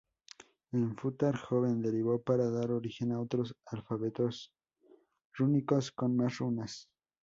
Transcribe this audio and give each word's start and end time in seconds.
El 0.71 0.95
futhark 0.97 1.37
joven 1.47 1.79
derivó 1.83 2.19
para 2.23 2.49
dar 2.49 2.71
origen 2.71 3.11
a 3.11 3.19
otros 3.19 3.55
alfabetos 3.67 4.51
rúnicos 5.35 5.91
con 5.91 6.17
más 6.17 6.39
runas. 6.39 6.89